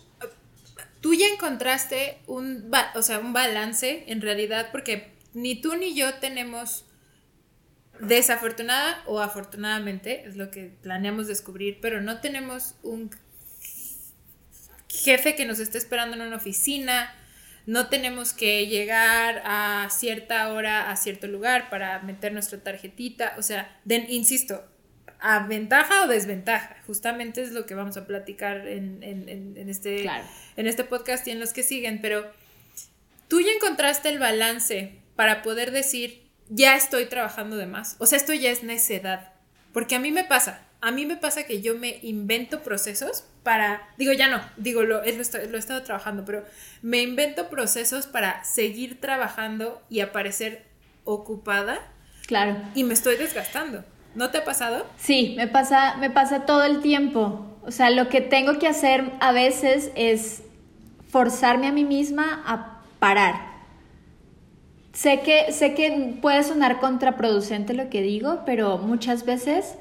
[1.00, 6.14] tú ya encontraste un, o sea, un balance en realidad, porque ni tú ni yo
[6.14, 6.84] tenemos,
[7.98, 13.10] desafortunada o afortunadamente, es lo que planeamos descubrir, pero no tenemos un
[14.88, 17.12] jefe que nos esté esperando en una oficina,
[17.66, 23.42] no tenemos que llegar a cierta hora a cierto lugar para meter nuestra tarjetita, o
[23.42, 24.64] sea, insisto,
[25.20, 29.02] a ventaja o desventaja, justamente es lo que vamos a platicar en,
[29.68, 30.08] este,
[30.56, 32.30] en este podcast y en los que siguen, pero
[33.28, 38.16] tú ya encontraste el balance para poder decir, ya estoy trabajando de más, o sea,
[38.16, 39.34] esto ya es necedad,
[39.72, 43.82] porque a mí me pasa, a mí me pasa que yo me invento procesos para,
[43.98, 46.44] digo, ya no, digo, lo, lo, he estado trabajando, pero
[46.82, 50.64] me invento procesos para seguir trabajando y aparecer
[51.04, 51.80] ocupada.
[52.26, 52.56] Claro.
[52.74, 53.84] Y me estoy desgastando.
[54.14, 54.86] ¿No te ha pasado?
[54.96, 57.46] Sí, me pasa, me pasa todo el tiempo.
[57.62, 60.42] O sea, lo que tengo que hacer a veces es
[61.10, 63.50] forzarme a mí misma a parar.
[64.92, 69.76] Sé que, sé que puede sonar contraproducente lo que digo, pero muchas veces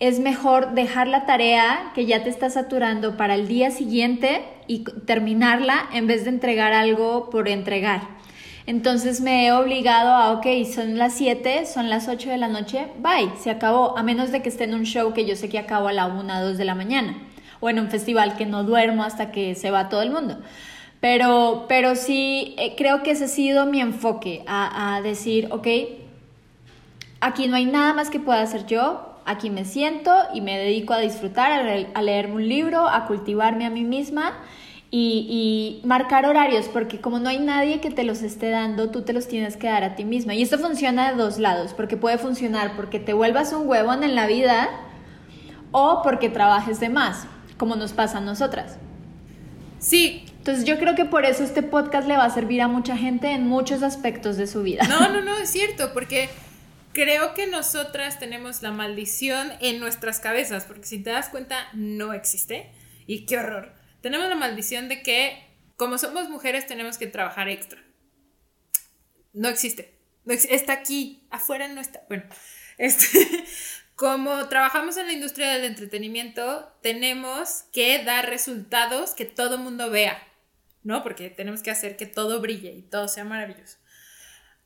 [0.00, 4.84] es mejor dejar la tarea que ya te está saturando para el día siguiente y
[5.04, 8.20] terminarla en vez de entregar algo por entregar.
[8.66, 12.86] Entonces me he obligado a, ok, son las 7, son las 8 de la noche,
[12.98, 15.58] bye, se acabó, a menos de que esté en un show que yo sé que
[15.58, 17.18] acabo a la 1, 2 de la mañana,
[17.60, 20.38] o en un festival que no duermo hasta que se va todo el mundo.
[21.00, 25.66] Pero, pero sí, eh, creo que ese ha sido mi enfoque, a, decir, ok,
[27.20, 30.92] aquí no hay nada más que pueda hacer yo, aquí me siento y me dedico
[30.92, 31.52] a disfrutar,
[31.94, 34.34] a, leerme un libro, a cultivarme a mí misma
[34.90, 39.12] y, marcar horarios, porque como no hay nadie que te los esté dando, tú te
[39.12, 40.34] los tienes que dar a ti misma.
[40.34, 44.16] Y esto funciona de dos lados, porque puede funcionar porque te vuelvas un huevón en
[44.16, 44.68] la vida
[45.70, 48.78] o porque trabajes de más, como nos pasa a nosotras.
[49.78, 52.96] Sí, entonces yo creo que por eso este podcast le va a servir a mucha
[52.96, 54.82] gente en muchos aspectos de su vida.
[54.88, 56.28] No, no, no, es cierto, porque
[56.92, 62.12] creo que nosotras tenemos la maldición en nuestras cabezas, porque si te das cuenta, no
[62.12, 62.70] existe.
[63.06, 63.74] Y qué horror.
[64.00, 65.44] Tenemos la maldición de que,
[65.76, 67.82] como somos mujeres, tenemos que trabajar extra.
[69.32, 69.98] No existe.
[70.24, 72.02] No está aquí, afuera no está.
[72.08, 72.24] Bueno,
[72.78, 73.44] este,
[73.96, 80.26] como trabajamos en la industria del entretenimiento, tenemos que dar resultados que todo mundo vea.
[80.82, 81.02] ¿no?
[81.02, 83.78] Porque tenemos que hacer que todo brille y todo sea maravilloso.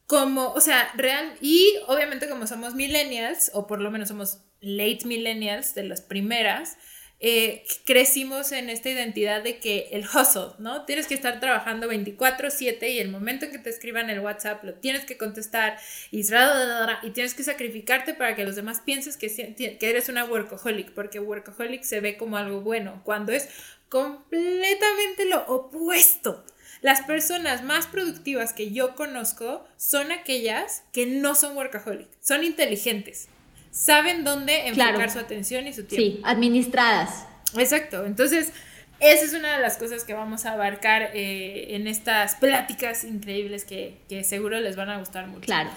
[0.06, 5.06] Como, o sea, real, y obviamente como somos millennials, o por lo menos somos late
[5.06, 6.76] millennials, de las primeras,
[7.20, 10.84] eh, crecimos en esta identidad de que el hustle, ¿no?
[10.84, 14.74] Tienes que estar trabajando 24/7 y el momento en que te escriban el WhatsApp lo
[14.74, 15.78] tienes que contestar
[16.10, 20.92] y, y tienes que sacrificarte para que los demás pienses que, que eres una workaholic,
[20.92, 23.48] porque workaholic se ve como algo bueno, cuando es
[23.88, 26.44] completamente lo opuesto.
[26.84, 33.28] Las personas más productivas que yo conozco son aquellas que no son workaholic, son inteligentes,
[33.70, 36.18] saben dónde enfocar su atención y su tiempo.
[36.18, 37.24] Sí, administradas.
[37.56, 38.52] Exacto, entonces
[39.00, 43.64] esa es una de las cosas que vamos a abarcar eh, en estas pláticas increíbles
[43.64, 45.46] que, seguro les van a gustar mucho.
[45.46, 45.70] Claro.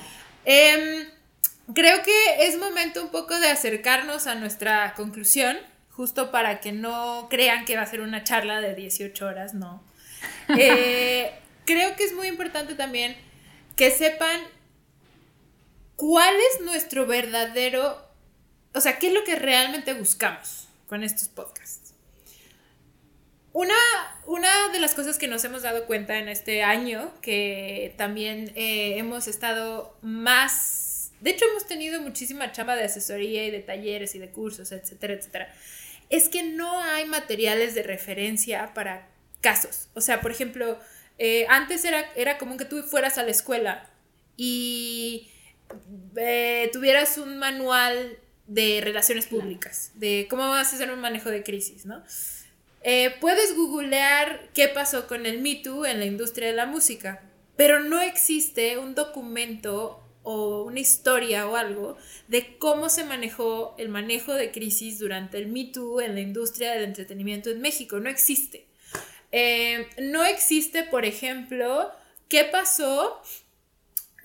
[0.44, 1.08] Em,
[1.74, 5.56] creo que es momento un poco de acercarnos a nuestra conclusión
[5.90, 9.88] justo para que no crean que va a ser una charla de 18 horas, no.
[10.58, 11.32] Eh,
[11.66, 13.16] creo que es muy importante también
[13.76, 14.42] que sepan
[15.96, 18.02] cuál es nuestro verdadero,
[18.74, 21.94] o sea, qué es lo que realmente buscamos con estos podcasts.
[23.54, 23.76] Una,
[24.26, 28.98] una de las cosas que nos hemos dado cuenta en este año, que también eh,
[28.98, 34.20] hemos estado más, de hecho hemos tenido muchísima chamba de asesoría y de talleres y
[34.20, 35.54] de cursos, etcétera, etcétera
[36.10, 39.08] es que no hay materiales de referencia para
[39.42, 39.90] casos.
[39.94, 40.80] O sea, por ejemplo,
[41.18, 43.90] eh, antes era, era común que tú fueras a la escuela
[44.36, 45.30] y
[46.16, 51.44] eh, tuvieras un manual de relaciones públicas, de cómo vas a hacer un manejo de
[51.44, 52.04] crisis, ¿no?
[52.82, 57.22] Eh, puedes googlear qué pasó con el Me Too en la industria de la música,
[57.58, 61.98] pero no existe un documento o una historia o algo
[62.28, 66.72] de cómo se manejó el manejo de crisis durante el Me Too en la industria
[66.72, 68.00] del entretenimiento en México.
[68.00, 68.67] No existe.
[69.32, 71.92] Eh, no existe, por ejemplo,
[72.30, 73.22] qué pasó,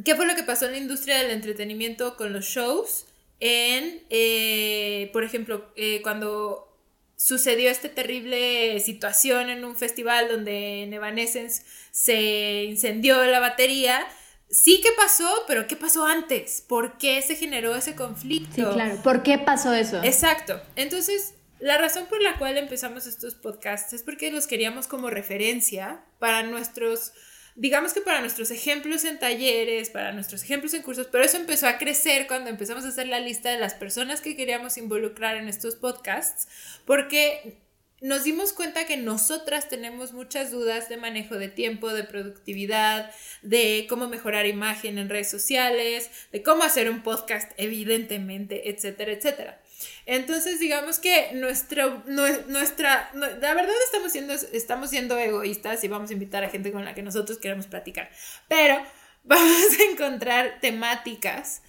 [0.05, 3.07] qué fue lo que pasó en la industria del entretenimiento con los shows
[3.41, 6.69] en, eh, por ejemplo, eh, cuando
[7.17, 14.07] sucedió esta terrible situación en un festival donde en Evanescence se incendió la batería
[14.53, 16.63] sí que pasó, pero ¿qué pasó antes?
[16.69, 18.55] ¿Por qué se generó ese conflicto?
[18.55, 18.97] Sí, claro.
[19.03, 20.01] ¿Por qué pasó eso?
[20.05, 20.61] Exacto.
[20.77, 26.05] Entonces, la razón por la cual empezamos estos podcasts es porque los queríamos como referencia
[26.19, 27.13] para nuestros,
[27.55, 31.69] digamos que para nuestros ejemplos en talleres, para nuestros ejemplos en cursos, pero eso empezó
[31.69, 35.47] a crecer cuando empezamos a hacer la lista de las personas que queríamos involucrar en
[35.47, 36.49] estos podcasts,
[36.85, 37.61] porque
[38.01, 43.13] nos dimos cuenta que nosotras tenemos muchas dudas de manejo de tiempo, de productividad,
[43.43, 49.62] de cómo mejorar imagen en redes sociales, de cómo hacer un podcast, evidentemente, etcétera, etcétera.
[50.07, 56.13] Entonces, digamos que nuestro, nuestra, la verdad estamos siendo, estamos siendo egoístas y vamos a
[56.13, 58.11] invitar a gente con la que nosotros queremos platicar,
[58.49, 58.83] pero
[59.25, 61.63] vamos a encontrar temáticas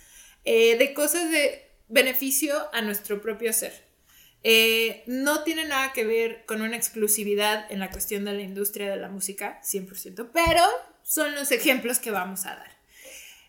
[0.45, 3.73] eh, de cosas de beneficio a nuestro propio ser.
[4.45, 8.89] Eh, no tiene nada que ver con una exclusividad en la cuestión de la industria
[8.89, 10.63] de la música, 100%, pero
[11.01, 12.72] son los ejemplos que vamos a dar.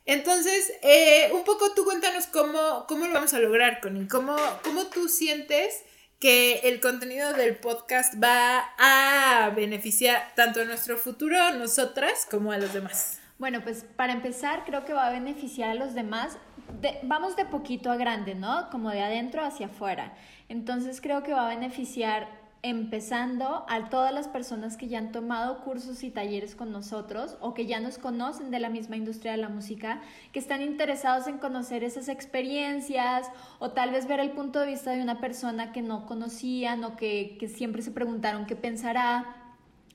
[0.07, 4.85] Entonces, eh, un poco tú cuéntanos cómo, cómo lo vamos a lograr, Connie, cómo, cómo
[4.87, 5.83] tú sientes
[6.21, 12.59] que el contenido del podcast va a beneficiar tanto a nuestro futuro, nosotras, como a
[12.59, 13.21] los demás?
[13.39, 16.39] Bueno, pues para empezar, creo que va a beneficiar a los demás.
[17.03, 18.71] vamos de poquito a grande, ¿no?
[18.71, 20.15] Como de adentro hacia afuera.
[20.49, 25.61] Entonces creo que va a beneficiar empezando a todas las personas que ya han tomado
[25.61, 29.39] cursos y talleres con nosotros o que ya nos conocen de la misma industria de
[29.39, 30.01] la música,
[30.33, 34.93] que están interesados en conocer esas experiencias o tal vez ver el punto de vista
[34.93, 39.27] de una persona que no conocían o que, siempre se preguntaron qué pensará.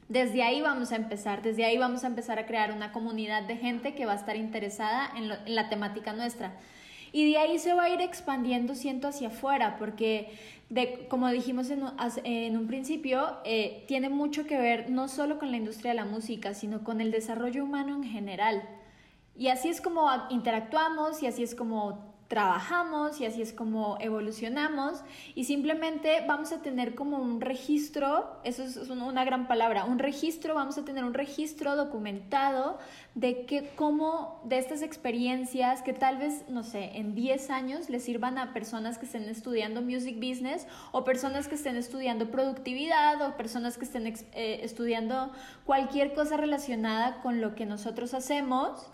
[0.08, 3.58] Desde ahí vamos a empezar, desde ahí vamos a empezar a crear una comunidad de
[3.58, 6.54] gente que va a estar interesada en, en la temática nuestra.
[7.12, 10.32] Y de ahí se va a ir expandiendo, siento, hacia afuera, porque
[10.70, 11.84] de, como dijimos en,
[12.24, 16.06] en un principio, eh, tiene mucho que ver no solo con la industria de la
[16.06, 18.62] música, sino con el desarrollo humano en general.
[19.36, 25.02] Y así es como interactuamos y así es como trabajamos y así es como evolucionamos.
[25.34, 30.54] Y simplemente vamos a tener como un registro, eso es una gran palabra, un registro,
[30.54, 32.78] vamos a tener un registro documentado
[33.16, 38.04] de que cómo de estas experiencias que tal vez, no sé, en 10 años les
[38.04, 43.38] sirvan a personas que estén estudiando music business o personas que estén estudiando productividad o
[43.38, 45.32] personas que estén eh, estudiando
[45.66, 48.92] cualquier cosa relacionada con lo que nosotros hacemos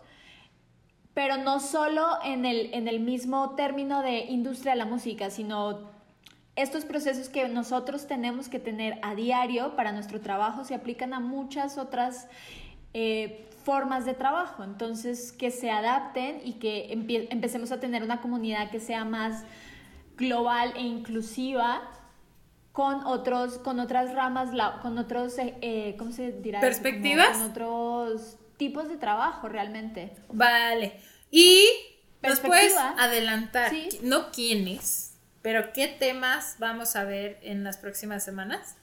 [1.16, 5.89] pero no solo en el, en el mismo término de industria de la música, sino
[6.57, 11.22] estos procesos que nosotros tenemos que tener a diario para nuestro trabajo se aplican a
[11.22, 12.28] muchas otras
[12.93, 14.63] eh, formas de trabajo.
[14.63, 19.43] Entonces, que se adapten y que empecemos a tener una comunidad que sea más
[20.18, 21.82] global e inclusiva
[22.74, 24.49] con otros con otras ramas
[24.82, 30.12] con otros eh, eh, cómo se dirá perspectivas con otros tipos de trabajo realmente.
[30.30, 30.99] Vale.
[31.32, 31.68] Y
[32.22, 38.78] nos puedes adelantar, no quiénes, pero qué temas vamos a ver en las próximas semanas.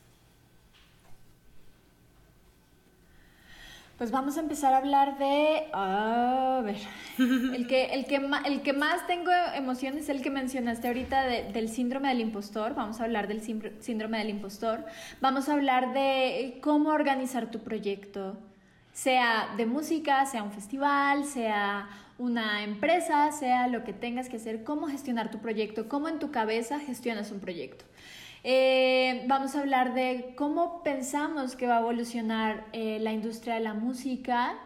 [3.99, 5.68] Pues vamos a empezar a hablar de.
[5.73, 6.79] A ver.
[7.18, 11.68] El que, el que, el que más tengo emoción es el que mencionaste ahorita del
[11.68, 12.75] síndrome del impostor.
[12.75, 14.85] Vamos a hablar del síndrome del impostor.
[15.20, 18.37] Vamos a hablar de cómo organizar tu proyecto
[18.93, 21.88] sea de música, sea un festival, sea
[22.18, 26.30] una empresa, sea lo que tengas que hacer, cómo gestionar tu proyecto, cómo en tu
[26.30, 27.84] cabeza gestionas un proyecto.
[28.45, 33.61] Eh, vamos a hablar de cómo pensamos que va a evolucionar eh, la industria de
[33.61, 34.59] la música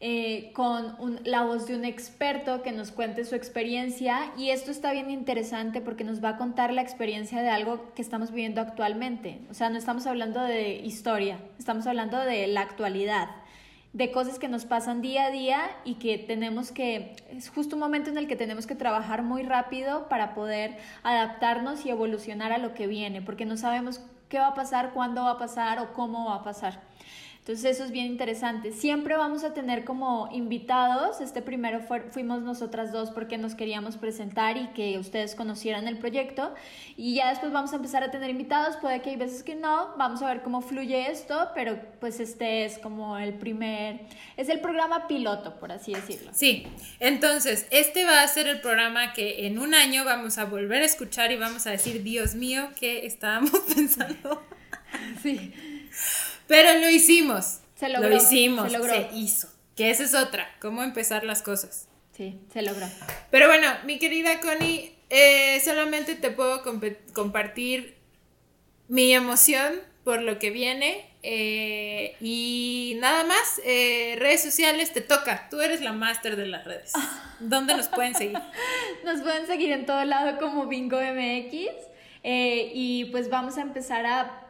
[0.00, 4.92] eh, con la voz de un experto que nos cuente su experiencia y esto está
[4.92, 9.40] bien interesante porque nos va a contar la experiencia de algo que estamos viviendo actualmente.
[9.50, 13.28] O sea, no estamos hablando de historia, estamos hablando de la actualidad
[13.92, 17.80] de cosas que nos pasan día a día y que tenemos que, es justo un
[17.80, 22.58] momento en el que tenemos que trabajar muy rápido para poder adaptarnos y evolucionar a
[22.58, 25.92] lo que viene, porque no sabemos qué va a pasar, cuándo va a pasar o
[25.92, 26.89] cómo va a pasar.
[27.50, 28.70] Entonces eso es bien interesante.
[28.70, 31.20] Siempre vamos a tener como invitados.
[31.20, 31.80] Este primero
[32.12, 36.54] fuimos nosotras dos porque nos queríamos presentar y que ustedes conocieran el proyecto.
[36.96, 38.76] Y ya después vamos a empezar a tener invitados.
[38.76, 39.96] Puede que hay veces que no.
[39.98, 44.02] Vamos a ver cómo fluye esto, pero pues este es como el primer,
[44.36, 46.30] es el programa piloto, por así decirlo.
[46.32, 46.68] Sí,
[47.00, 50.84] entonces este va a ser el programa que en un año vamos a volver a
[50.84, 54.40] escuchar y vamos a decir, Dios mío, ¿qué estábamos pensando?
[55.20, 55.52] Sí.
[56.50, 57.60] Pero lo hicimos.
[57.76, 58.08] Se logró.
[58.08, 58.72] Lo hicimos.
[58.72, 58.92] Se logró.
[58.92, 59.48] Se hizo.
[59.76, 60.52] Que esa es otra.
[60.60, 61.86] Cómo empezar las cosas.
[62.12, 62.88] Sí, se logró.
[63.30, 66.62] Pero bueno, mi querida Connie, eh, solamente te puedo
[67.12, 67.96] compartir
[68.88, 71.06] mi emoción por lo que viene.
[71.22, 75.46] Eh, y nada más, eh, redes sociales te toca.
[75.50, 76.92] Tú eres la máster de las redes.
[77.38, 78.38] ¿Dónde nos pueden seguir?
[79.04, 81.89] Nos pueden seguir en todo lado como Bingo MX.
[82.22, 84.40] Y pues vamos a empezar a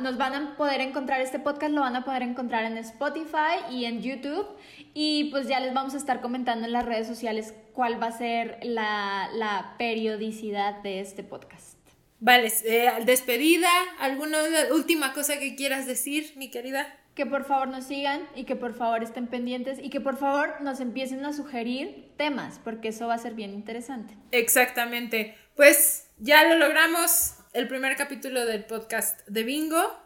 [0.00, 3.84] nos van a poder encontrar este podcast, lo van a poder encontrar en Spotify y
[3.84, 4.46] en YouTube.
[4.94, 8.12] Y pues ya les vamos a estar comentando en las redes sociales cuál va a
[8.12, 11.78] ser la, periodicidad de este podcast.
[12.18, 14.38] Vale, eh, despedida, ¿alguna
[14.72, 16.86] última cosa que quieras decir, mi querida?
[17.14, 20.60] Que por favor nos sigan y que por favor estén pendientes y que por favor
[20.60, 24.14] nos empiecen a sugerir temas, porque eso va a ser bien interesante.
[24.32, 25.34] Exactamente.
[25.56, 29.98] Pues ya lo logramos el primer capítulo del podcast de Bingo.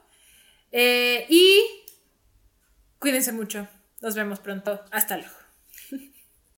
[0.70, 1.60] Eh, y
[2.98, 3.68] cuídense mucho.
[4.00, 4.84] Nos vemos pronto.
[4.90, 5.43] Hasta luego.